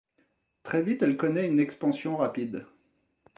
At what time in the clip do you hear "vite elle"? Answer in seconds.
0.81-1.15